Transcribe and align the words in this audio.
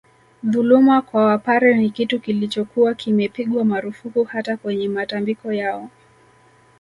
Dhuluma 0.43 1.01
kwa 1.01 1.25
Wapare 1.25 1.77
ni 1.77 1.89
kitu 1.89 2.19
kilichokuwa 2.19 2.93
kimepigwa 2.93 3.65
marufuku 3.65 4.23
hata 4.23 4.57
kwenye 4.57 4.89
matambiko 4.89 5.53
yao 5.53 5.89